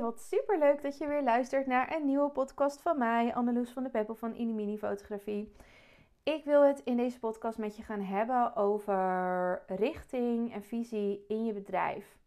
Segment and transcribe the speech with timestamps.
[0.00, 3.82] Wat super leuk dat je weer luistert naar een nieuwe podcast van mij, Anneloes van
[3.82, 5.52] de Peppel van Inimini Fotografie.
[6.22, 11.44] Ik wil het in deze podcast met je gaan hebben over richting en visie in
[11.44, 12.18] je bedrijf.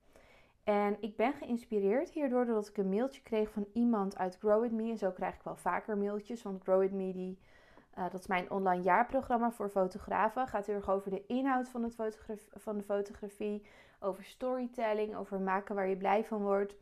[0.64, 4.72] En ik ben geïnspireerd hierdoor doordat ik een mailtje kreeg van iemand uit Grow With
[4.72, 4.90] Me.
[4.90, 7.40] En zo krijg ik wel vaker mailtjes, want Grow With Me, die,
[7.98, 10.48] uh, dat is mijn online jaarprogramma voor fotografen.
[10.48, 11.96] Gaat heel erg over de inhoud van, het
[12.54, 13.66] van de fotografie,
[14.00, 16.76] over storytelling, over maken waar je blij van wordt.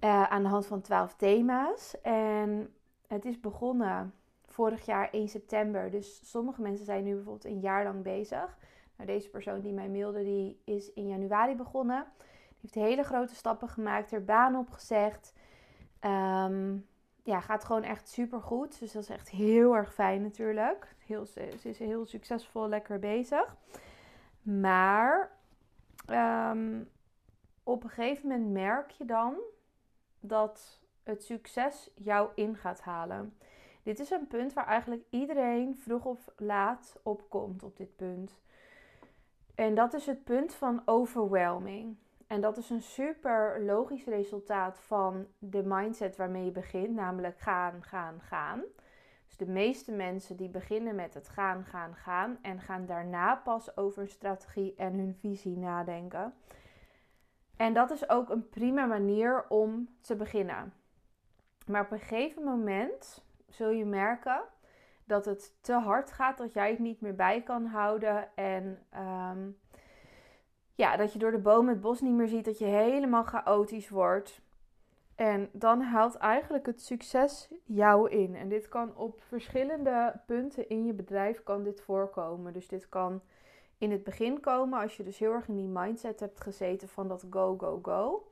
[0.00, 2.00] Uh, aan de hand van 12 thema's.
[2.00, 2.74] En
[3.06, 4.14] het is begonnen
[4.46, 5.90] vorig jaar 1 september.
[5.90, 8.58] Dus sommige mensen zijn nu bijvoorbeeld een jaar lang bezig.
[8.96, 12.06] Nou, deze persoon die mij mailde, die is in januari begonnen.
[12.60, 15.32] Die heeft hele grote stappen gemaakt, er baan opgezegd.
[16.00, 16.86] Um,
[17.22, 18.78] ja, gaat gewoon echt super goed.
[18.78, 20.94] Dus dat is echt heel erg fijn natuurlijk.
[21.06, 23.56] Heel, ze is heel succesvol, lekker bezig.
[24.42, 25.30] Maar
[26.10, 26.88] um,
[27.62, 29.34] op een gegeven moment merk je dan
[30.26, 33.34] dat het succes jou in gaat halen.
[33.82, 38.40] Dit is een punt waar eigenlijk iedereen vroeg of laat opkomt op dit punt.
[39.54, 41.96] En dat is het punt van overwhelming.
[42.26, 47.82] En dat is een super logisch resultaat van de mindset waarmee je begint, namelijk gaan,
[47.82, 48.62] gaan, gaan.
[49.26, 53.76] Dus de meeste mensen die beginnen met het gaan, gaan, gaan en gaan daarna pas
[53.76, 56.34] over een strategie en hun visie nadenken.
[57.56, 60.72] En dat is ook een prima manier om te beginnen.
[61.66, 64.42] Maar op een gegeven moment zul je merken
[65.04, 68.36] dat het te hard gaat, dat jij het niet meer bij kan houden.
[68.36, 69.50] En ehm,
[70.74, 73.88] ja, dat je door de bomen het bos niet meer ziet, dat je helemaal chaotisch
[73.88, 74.40] wordt.
[75.14, 78.34] En dan haalt eigenlijk het succes jou in.
[78.34, 82.52] En dit kan op verschillende punten in je bedrijf kan dit voorkomen.
[82.52, 83.22] Dus dit kan
[83.78, 87.08] in het begin komen als je dus heel erg in die mindset hebt gezeten van
[87.08, 88.26] dat go, go, go.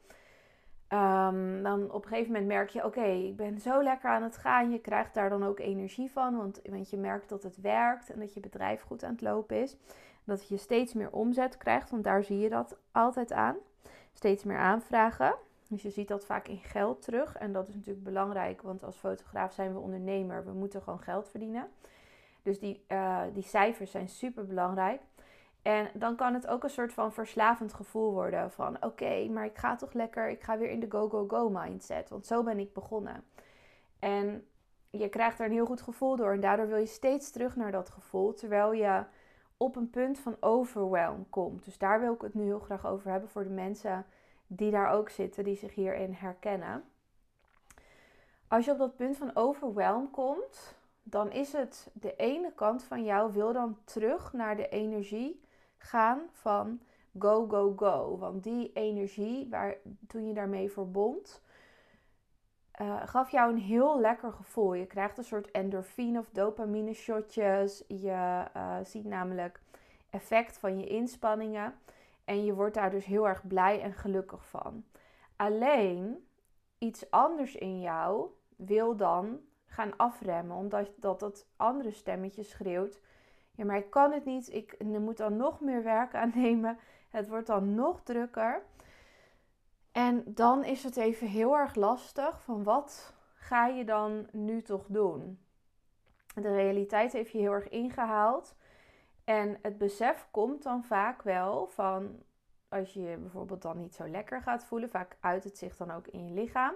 [0.88, 4.36] Um, dan op een gegeven moment merk je, oké, ik ben zo lekker aan het
[4.36, 4.70] gaan.
[4.70, 8.18] Je krijgt daar dan ook energie van, want, want je merkt dat het werkt en
[8.18, 9.76] dat je bedrijf goed aan het lopen is.
[10.24, 13.56] Dat je steeds meer omzet krijgt, want daar zie je dat altijd aan.
[14.12, 15.34] Steeds meer aanvragen.
[15.68, 17.36] Dus je ziet dat vaak in geld terug.
[17.36, 20.44] En dat is natuurlijk belangrijk, want als fotograaf zijn we ondernemer.
[20.44, 21.68] We moeten gewoon geld verdienen.
[22.42, 25.00] Dus die, uh, die cijfers zijn super belangrijk.
[25.64, 29.58] En dan kan het ook een soort van verslavend gevoel worden van oké, maar ik
[29.58, 32.08] ga toch lekker, ik ga weer in de go, go, go mindset.
[32.08, 33.24] Want zo ben ik begonnen.
[33.98, 34.46] En
[34.90, 37.72] je krijgt er een heel goed gevoel door en daardoor wil je steeds terug naar
[37.72, 39.04] dat gevoel, terwijl je
[39.56, 41.64] op een punt van overwhelm komt.
[41.64, 44.06] Dus daar wil ik het nu heel graag over hebben voor de mensen
[44.46, 46.84] die daar ook zitten, die zich hierin herkennen.
[48.48, 53.04] Als je op dat punt van overwhelm komt, dan is het de ene kant van
[53.04, 55.42] jou wil dan terug naar de energie
[55.84, 56.80] gaan van
[57.18, 58.18] go, go, go.
[58.18, 61.42] Want die energie, waar, toen je daarmee verbond,
[62.80, 64.74] uh, gaf jou een heel lekker gevoel.
[64.74, 67.84] Je krijgt een soort endorfine of dopamine shotjes.
[67.88, 69.60] Je uh, ziet namelijk
[70.10, 71.74] effect van je inspanningen.
[72.24, 74.84] En je wordt daar dus heel erg blij en gelukkig van.
[75.36, 76.26] Alleen
[76.78, 80.56] iets anders in jou wil dan gaan afremmen.
[80.56, 83.00] Omdat dat, dat andere stemmetje schreeuwt.
[83.54, 84.52] Ja, maar ik kan het niet.
[84.52, 86.78] Ik moet dan nog meer werk aannemen.
[87.10, 88.62] Het wordt dan nog drukker.
[89.92, 94.86] En dan is het even heel erg lastig van wat ga je dan nu toch
[94.88, 95.38] doen?
[96.34, 98.56] De realiteit heeft je heel erg ingehaald.
[99.24, 102.22] En het besef komt dan vaak wel van
[102.68, 104.90] als je je bijvoorbeeld dan niet zo lekker gaat voelen.
[104.90, 106.74] Vaak uit het zich dan ook in je lichaam.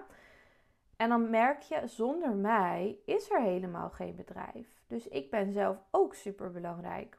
[0.99, 4.81] En dan merk je, zonder mij is er helemaal geen bedrijf.
[4.87, 7.17] Dus ik ben zelf ook super belangrijk.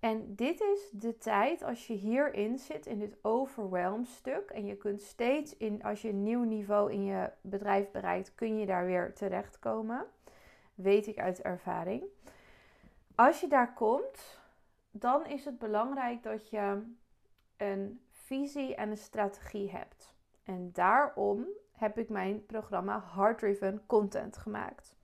[0.00, 4.50] En dit is de tijd als je hierin zit, in dit overwhelm stuk.
[4.50, 8.58] En je kunt steeds, in, als je een nieuw niveau in je bedrijf bereikt, kun
[8.58, 10.06] je daar weer terechtkomen.
[10.74, 12.04] Weet ik uit ervaring.
[13.14, 14.40] Als je daar komt,
[14.90, 16.82] dan is het belangrijk dat je
[17.56, 20.14] een visie en een strategie hebt.
[20.44, 21.46] En daarom
[21.76, 24.96] heb ik mijn programma Hard Driven Content gemaakt.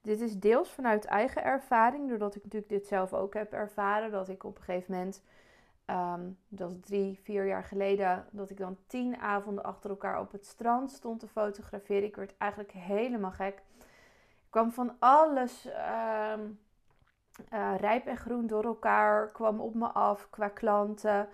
[0.00, 4.10] Dit is deels vanuit eigen ervaring, doordat ik natuurlijk dit zelf ook heb ervaren.
[4.10, 5.22] Dat ik op een gegeven moment,
[5.86, 10.32] um, dat is drie, vier jaar geleden, dat ik dan tien avonden achter elkaar op
[10.32, 12.04] het strand stond te fotograferen.
[12.04, 13.62] Ik werd eigenlijk helemaal gek.
[13.78, 16.32] Ik kwam van alles uh,
[17.52, 21.28] uh, rijp en groen door elkaar, kwam op me af qua klanten.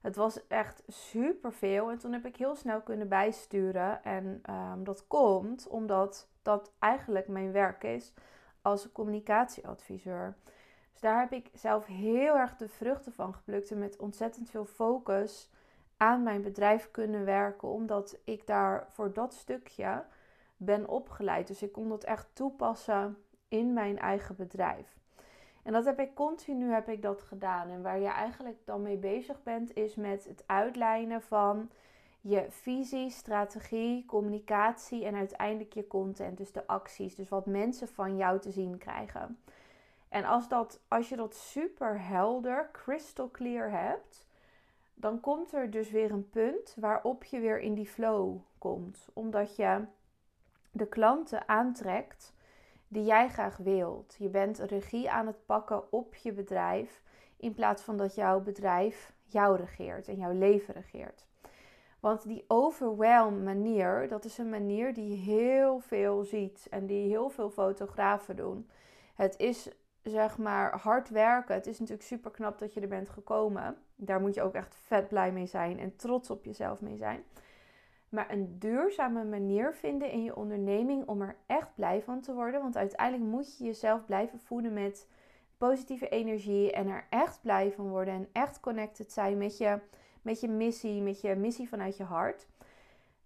[0.00, 1.90] Het was echt super veel.
[1.90, 4.04] En toen heb ik heel snel kunnen bijsturen.
[4.04, 8.12] En um, dat komt omdat dat eigenlijk mijn werk is
[8.62, 10.36] als communicatieadviseur.
[10.92, 13.70] Dus daar heb ik zelf heel erg de vruchten van geplukt.
[13.70, 15.50] En met ontzettend veel focus
[15.96, 20.04] aan mijn bedrijf kunnen werken, omdat ik daar voor dat stukje
[20.56, 21.46] ben opgeleid.
[21.46, 23.16] Dus ik kon dat echt toepassen
[23.48, 24.99] in mijn eigen bedrijf.
[25.62, 27.70] En dat heb ik continu heb ik dat gedaan.
[27.70, 31.70] En waar je eigenlijk dan mee bezig bent, is met het uitlijnen van
[32.20, 36.36] je visie, strategie, communicatie en uiteindelijk je content.
[36.36, 37.14] Dus de acties.
[37.14, 39.38] Dus wat mensen van jou te zien krijgen.
[40.08, 44.26] En als, dat, als je dat super helder, crystal clear hebt,
[44.94, 49.08] dan komt er dus weer een punt waarop je weer in die flow komt.
[49.12, 49.84] Omdat je
[50.70, 52.32] de klanten aantrekt
[52.92, 54.16] die jij graag wilt.
[54.18, 57.02] Je bent regie aan het pakken op je bedrijf
[57.36, 61.26] in plaats van dat jouw bedrijf jou regeert en jouw leven regeert.
[62.00, 67.28] Want die overwhelm manier, dat is een manier die heel veel ziet en die heel
[67.28, 68.70] veel fotografen doen.
[69.14, 69.68] Het is
[70.02, 71.54] zeg maar hard werken.
[71.54, 73.76] Het is natuurlijk super knap dat je er bent gekomen.
[73.96, 77.24] Daar moet je ook echt vet blij mee zijn en trots op jezelf mee zijn.
[78.10, 82.60] Maar een duurzame manier vinden in je onderneming om er echt blij van te worden.
[82.60, 85.08] Want uiteindelijk moet je jezelf blijven voeden met
[85.58, 89.78] positieve energie en er echt blij van worden en echt connected zijn met je,
[90.22, 92.46] met je missie, met je missie vanuit je hart.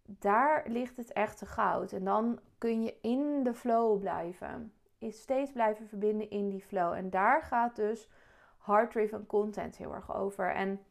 [0.03, 1.93] Daar ligt het echte goud.
[1.93, 4.73] En dan kun je in de flow blijven
[5.05, 6.93] is steeds blijven verbinden in die flow.
[6.93, 8.09] En daar gaat dus
[8.57, 10.55] hard-driven content heel erg over.
[10.55, 10.85] En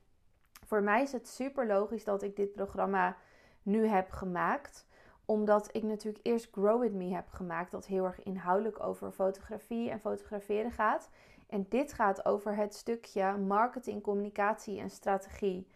[0.65, 3.17] voor mij is het super logisch dat ik dit programma
[3.63, 4.85] nu heb gemaakt.
[5.25, 7.71] Omdat ik natuurlijk eerst Grow With Me heb gemaakt.
[7.71, 11.09] Dat heel erg inhoudelijk over fotografie en fotograferen gaat.
[11.47, 15.67] En dit gaat over het stukje marketing, communicatie en strategie.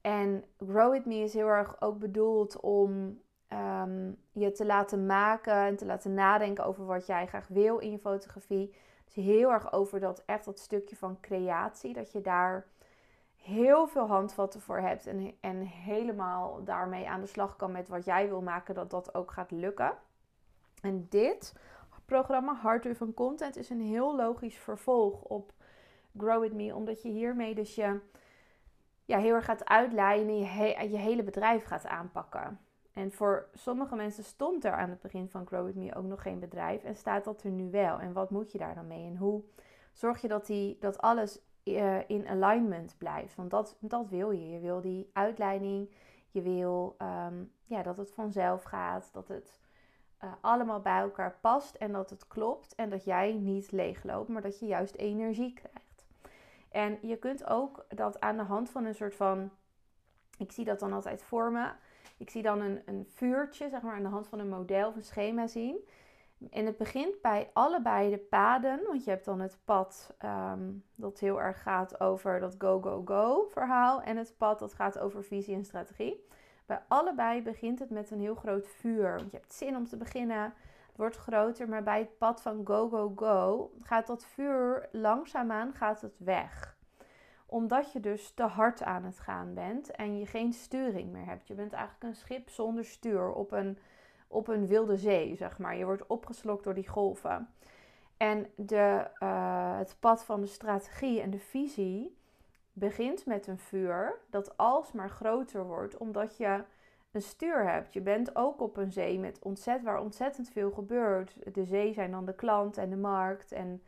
[0.00, 3.18] En Grow With Me is heel erg ook bedoeld om
[3.48, 7.90] Ehm, je te laten maken en te laten nadenken over wat jij graag wil in
[7.90, 8.74] je fotografie.
[9.04, 11.92] Dus heel erg over dat echt dat stukje van creatie.
[11.92, 12.66] Dat je daar
[13.46, 15.06] heel veel handvatten voor hebt.
[15.06, 18.74] En, en helemaal daarmee aan de slag kan met wat jij wil maken.
[18.74, 19.92] Dat dat ook gaat lukken.
[20.82, 21.54] En dit
[22.04, 25.52] programma Hard van Content is een heel logisch vervolg op
[26.18, 26.74] Grow With Me.
[26.74, 28.00] Omdat je hiermee dus je
[29.04, 30.38] ja, heel erg gaat uitlijnen.
[30.38, 32.60] Je, je hele bedrijf gaat aanpakken.
[32.92, 36.22] En voor sommige mensen stond er aan het begin van Grow With Me ook nog
[36.22, 36.84] geen bedrijf.
[36.84, 37.98] En staat dat er nu wel?
[37.98, 39.06] En wat moet je daar dan mee?
[39.06, 39.42] En hoe
[39.92, 41.40] zorg je dat, die, dat alles
[42.06, 43.34] in alignment blijft?
[43.34, 44.50] Want dat, dat wil je.
[44.50, 45.90] Je wil die uitleiding.
[46.30, 49.08] Je wil um, ja, dat het vanzelf gaat.
[49.12, 49.60] Dat het
[50.24, 51.74] uh, allemaal bij elkaar past.
[51.74, 52.74] En dat het klopt.
[52.74, 54.28] En dat jij niet leegloopt.
[54.28, 56.06] Maar dat je juist energie krijgt.
[56.68, 59.50] En je kunt ook dat aan de hand van een soort van...
[60.38, 61.70] Ik zie dat dan altijd voor me
[62.16, 64.96] ik zie dan een, een vuurtje, zeg maar, aan de hand van een model of
[64.96, 65.76] een schema zien.
[66.50, 71.18] En het begint bij allebei de paden, want je hebt dan het pad ehm, dat
[71.18, 74.02] heel erg gaat over dat go, go, go verhaal.
[74.02, 76.26] En het pad dat gaat over visie en strategie.
[76.66, 79.16] Bij allebei begint het met een heel groot vuur.
[79.16, 80.54] Want je hebt zin om te beginnen.
[80.86, 85.72] Het wordt groter, maar bij het pad van go, go, go gaat dat vuur langzaamaan
[85.72, 86.76] gaat het weg
[87.46, 91.46] omdat je dus te hard aan het gaan bent en je geen sturing meer hebt.
[91.46, 93.78] Je bent eigenlijk een schip zonder stuur op een,
[94.28, 95.76] op een wilde zee, zeg maar.
[95.76, 97.48] Je wordt opgeslokt door die golven.
[98.16, 102.16] En de, uh, het pad van de strategie en de visie
[102.72, 106.64] begint met een vuur dat alsmaar groter wordt, omdat je
[107.10, 107.92] een stuur hebt.
[107.92, 111.54] Je bent ook op een zee met ontzett, waar ontzettend veel gebeurt.
[111.54, 113.82] De zee zijn dan de klant en de markt en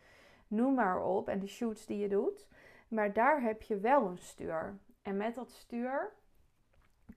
[0.47, 1.29] noem maar op.
[1.29, 2.49] En de shoots die je doet.
[2.89, 4.79] Maar daar heb je wel een stuur.
[5.03, 6.13] En met dat stuur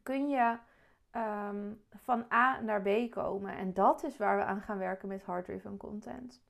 [0.03, 0.57] kun je
[1.11, 3.57] ehm, van A naar B komen.
[3.57, 6.41] En dat is waar we aan gaan werken met hard-driven content.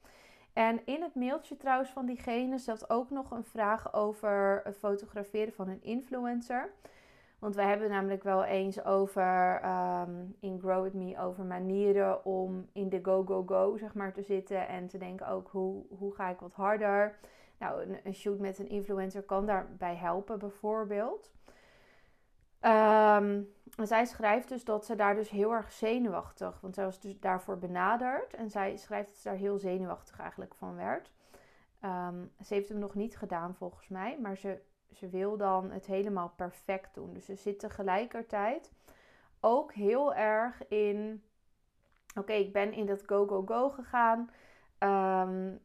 [0.54, 5.54] En in het mailtje trouwens van diegene zat ook nog een vraag over het fotograferen
[5.54, 6.72] van een influencer.
[7.40, 12.68] Want wij hebben namelijk wel eens over ehm, in Grow With Me over manieren om
[12.74, 14.68] in de go, go, go zeg maar te zitten.
[14.68, 17.18] En te denken ook hoe, hoe ga ik wat harder.
[17.58, 21.32] Nou, een, een shoot met een influencer kan daarbij helpen, bijvoorbeeld.
[22.62, 23.54] Um,
[23.84, 27.58] zij schrijft dus dat ze daar dus heel erg zenuwachtig, want zij was dus daarvoor
[27.58, 28.34] benaderd.
[28.34, 31.12] En zij schrijft dat ze daar heel zenuwachtig eigenlijk van werd.
[31.86, 34.62] Um, ze heeft hem nog niet gedaan volgens mij, maar ze,
[34.92, 37.14] ze wil dan het helemaal perfect doen.
[37.14, 38.72] Dus ze zit tegelijkertijd
[39.40, 41.24] ook heel erg in,
[42.16, 44.30] oké, ik ben in dat go, go, go gegaan.
[44.80, 45.60] Um,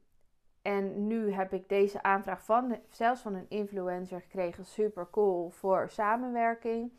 [0.63, 4.65] en nu heb ik deze aanvraag van, zelfs van een influencer gekregen.
[4.65, 6.93] Super cool voor samenwerking.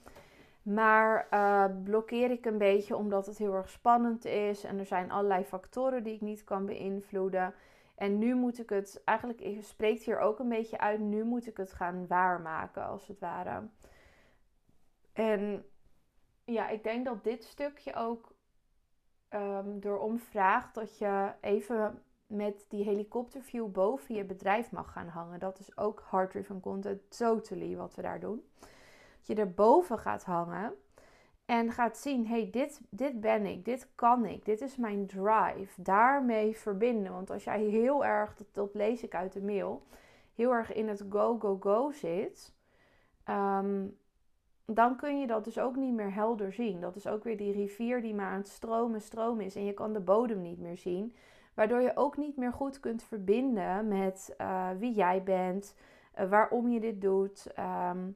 [0.68, 4.64] Maar uh, blokkeer ik een beetje omdat het heel erg spannend is.
[4.64, 7.54] En er zijn allerlei factoren die ik niet kan beïnvloeden.
[7.96, 11.00] En nu moet ik het, eigenlijk spreekt hier ook een beetje uit.
[11.00, 13.68] Nu moet ik het gaan waarmaken als het ware.
[15.14, 15.66] En
[16.46, 18.36] ja, ik denk dat dit stukje ook
[19.30, 25.40] um, erom vraagt dat je even met die helikopterview boven je bedrijf mag gaan hangen.
[25.40, 28.44] Dat is ook hard-driven content, totally wat we daar doen.
[29.28, 30.74] Je erboven gaat hangen
[31.46, 35.82] en gaat zien, hey, dit, dit ben ik, dit kan ik, dit is mijn drive.
[35.82, 37.12] Daarmee verbinden.
[37.12, 39.84] Want als jij heel erg, dat, lees ik uit de mail,
[40.36, 42.54] heel erg in het go, go, go zit,
[43.24, 43.86] ehm,
[44.66, 46.82] dan kun je dat dus ook niet meer helder zien.
[46.82, 49.74] Dat is ook weer die rivier die maar aan het stromen, stromen is en je
[49.74, 51.16] kan de bodem niet meer zien.
[51.54, 55.76] Waardoor je ook niet meer goed kunt verbinden met uh, wie jij bent,
[56.20, 57.48] uh, waarom je dit doet.
[57.60, 58.16] Um,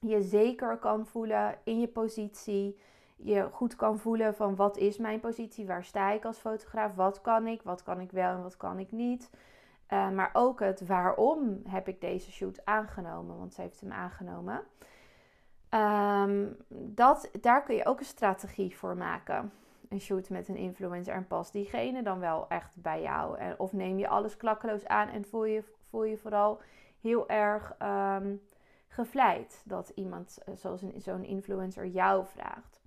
[0.00, 2.78] je zeker kan voelen in je positie.
[3.16, 7.20] Je goed kan voelen van wat is mijn positie, waar sta ik als fotograaf, wat
[7.20, 9.30] kan ik, wat kan ik wel en wat kan ik niet.
[9.92, 14.62] Uh, maar ook het waarom heb ik deze shoot aangenomen, want ze heeft hem aangenomen.
[15.70, 19.52] Um, dat, daar kun je ook een strategie voor maken.
[19.88, 23.38] Een shoot met een influencer en past diegene dan wel echt bij jou.
[23.38, 26.60] En, of neem je alles klakkeloos aan en voel je, voel je vooral
[27.00, 28.40] heel erg um,
[28.88, 32.80] gevleid dat iemand eh, zoals zo'n influencer jou vraagt.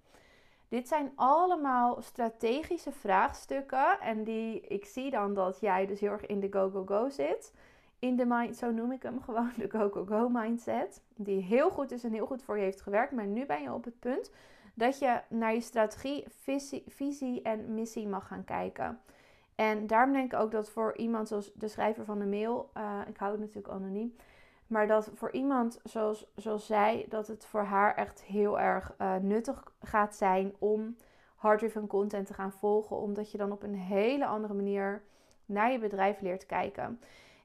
[0.67, 6.25] Dit zijn allemaal strategische vraagstukken en die ik zie dan dat jij dus heel erg
[6.25, 7.53] in de go go go zit.
[8.00, 11.01] In de mind, zo noem ik hem gewoon, de go go go mindset.
[11.15, 13.12] Die heel goed is en heel goed voor je heeft gewerkt.
[13.12, 14.31] Maar nu ben je op het punt
[14.74, 19.00] dat je naar je strategie, visie, visie en missie mag gaan kijken.
[19.55, 23.00] En daarom denk ik ook dat voor iemand zoals de schrijver van de mail, uh,
[23.08, 24.15] ik hou het natuurlijk anoniem,
[24.72, 29.16] maar dat voor iemand zoals, zoals zij, dat het voor haar echt heel erg uh,
[29.16, 30.98] nuttig gaat zijn om
[31.36, 32.98] hard-driven content te gaan volgen.
[32.98, 35.04] Omdat je dan op een hele andere manier
[35.46, 37.00] naar je bedrijf leert kijken.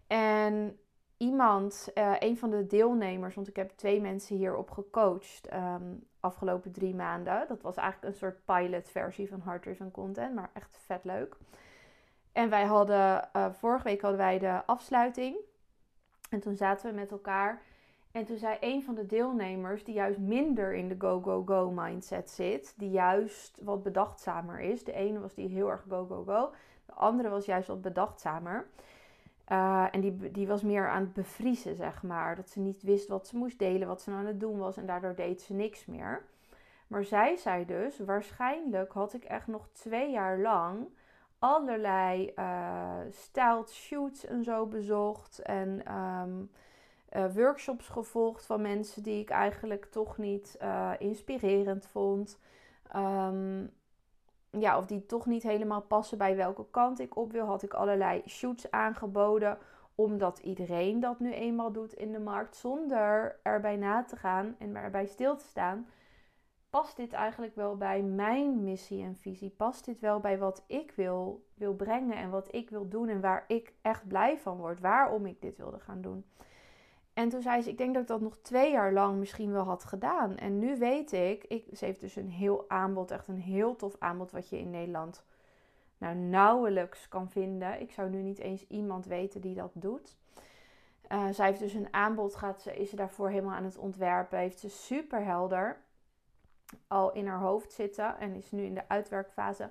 [0.07, 0.79] En
[1.17, 6.73] iemand, uh, een van de deelnemers, want ik heb twee mensen hierop gecoacht um, afgelopen
[6.73, 7.45] drie maanden.
[7.49, 11.37] Dat was eigenlijk een soort pilot versie van hard-driven content, maar echt vet leuk.
[12.33, 15.37] En wij hadden, uh, vorige week hadden wij de afsluiting.
[16.31, 17.63] En toen zaten we met elkaar.
[18.13, 22.75] En toen zei een van de deelnemers, die juist minder in de go-go-go mindset zit,
[22.77, 24.85] die juist wat bedachtzamer is.
[24.85, 26.53] De ene was die heel erg go-go-go,
[26.87, 28.67] de andere was juist wat bedachtzamer.
[29.53, 32.37] Uh, en die, die was meer aan het bevriezen, zeg maar.
[32.37, 34.77] Dat ze niet wist wat ze moest delen, wat ze nou aan het doen was.
[34.77, 36.25] En daardoor deed ze niks meer.
[36.87, 40.89] Maar zij zei dus, waarschijnlijk had ik echt nog twee jaar lang
[41.39, 45.39] allerlei uh, shoots en zo bezocht.
[45.39, 46.51] En um,
[47.17, 52.39] uh, workshops gevolgd van mensen die ik eigenlijk toch niet uh, inspirerend vond.
[52.97, 53.71] Um,
[54.51, 57.47] ja, of die toch niet helemaal passen bij welke kant ik op wil.
[57.47, 59.59] Had ik allerlei shoots aangeboden.
[59.95, 62.57] Omdat iedereen dat nu eenmaal doet in de markt.
[62.57, 65.87] Zonder erbij na te gaan en erbij stil te staan
[66.71, 69.51] past dit eigenlijk wel bij mijn missie en visie?
[69.51, 73.21] Past dit wel bij wat ik wil, wil brengen en wat ik wil doen en
[73.21, 74.81] waar ik echt blij van word?
[74.81, 76.25] Waarom ik dit wilde gaan doen?
[77.17, 79.65] En toen zei ze, ik denk dat ik dat nog twee jaar lang misschien wel
[79.65, 80.37] had gedaan.
[80.37, 83.97] En nu weet ik, ik ze heeft dus een heel aanbod, echt een heel tof
[83.99, 85.25] aanbod wat je in Nederland
[85.99, 87.81] nou, nauwelijks kan vinden.
[87.81, 90.17] Ik zou nu niet eens iemand weten die dat doet.
[91.13, 94.39] Uh, zij heeft dus een aanbod, gaat ze, is ze daarvoor helemaal aan het ontwerpen.
[94.39, 95.81] Heeft ze super helder
[96.89, 99.71] al in haar hoofd zitten en is nu in de uitwerkfase.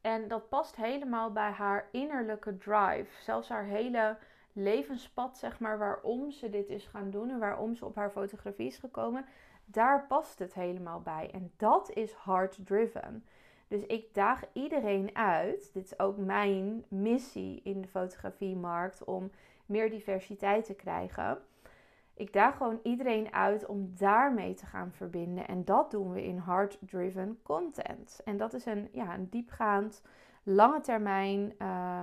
[0.00, 3.22] En dat past helemaal bij haar innerlijke drive.
[3.22, 4.16] Zelfs haar hele
[4.52, 8.66] levenspad, zeg maar, waarom ze dit is gaan doen en waarom ze op haar fotografie
[8.66, 9.24] is gekomen,
[9.64, 11.30] daar past het helemaal bij.
[11.32, 13.24] En dat is heart driven.
[13.68, 15.70] Dus ik daag iedereen uit.
[15.72, 19.30] Dit is ook mijn missie in de fotografiemarkt om
[19.66, 21.38] meer diversiteit te krijgen.
[22.14, 25.48] Ik daag gewoon iedereen uit om daarmee te gaan verbinden.
[25.48, 28.20] En dat doen we in heart-driven content.
[28.24, 30.02] En dat is een, ja, een diepgaand,
[30.42, 32.02] lange termijn uh,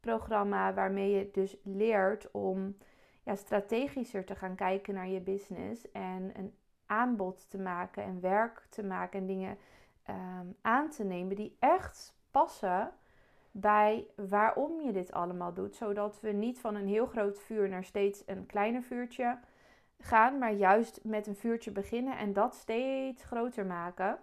[0.00, 2.76] programma waarmee je dus leert om
[3.22, 5.90] ja, strategischer te gaan kijken naar je business.
[5.90, 6.54] En een
[6.86, 9.58] aanbod te maken en werk te maken en dingen
[10.08, 12.92] um, aan te nemen die echt passen
[13.50, 15.76] bij waarom je dit allemaal doet.
[15.76, 19.38] Zodat we niet van een heel groot vuur naar steeds een kleiner vuurtje
[19.98, 24.18] gaan, maar juist met een vuurtje beginnen en dat steeds groter maken.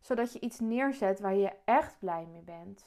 [0.00, 2.86] Zodat je iets neerzet waar je echt blij mee bent.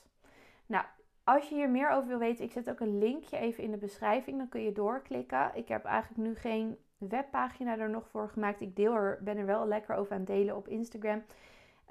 [0.65, 0.85] Nou,
[1.23, 3.77] als je hier meer over wil weten, ik zet ook een linkje even in de
[3.77, 4.37] beschrijving.
[4.37, 5.51] Dan kun je doorklikken.
[5.53, 8.61] Ik heb eigenlijk nu geen webpagina er nog voor gemaakt.
[8.61, 11.23] Ik deel er, ben er wel lekker over aan het delen op Instagram.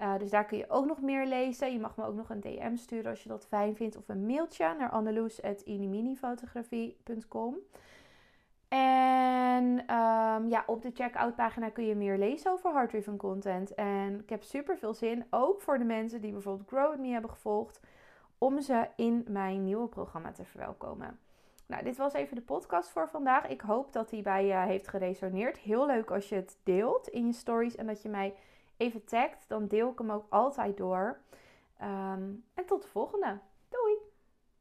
[0.00, 1.72] Uh, dus daar kun je ook nog meer lezen.
[1.72, 3.96] Je mag me ook nog een DM sturen als je dat fijn vindt.
[3.96, 7.56] Of een mailtje naar anneloes.iniminifotografie.com.
[8.68, 13.74] En ehm, ja, op de checkout pagina kun je meer lezen over hard-driven content.
[13.74, 17.08] En ik heb super veel zin, ook voor de mensen die bijvoorbeeld Grow With Me
[17.08, 17.80] hebben gevolgd,
[18.38, 21.18] om ze in mijn nieuwe programma te verwelkomen.
[21.66, 23.48] Nou, dit was even de podcast voor vandaag.
[23.48, 25.58] Ik hoop dat die bij je heeft geresoneerd.
[25.58, 28.34] Heel leuk als je het deelt in je stories en dat je mij
[28.76, 29.48] even tagt.
[29.48, 31.20] Dan deel ik hem ook altijd door.
[31.78, 33.38] Ehm, en tot de volgende.
[33.68, 33.96] Doei!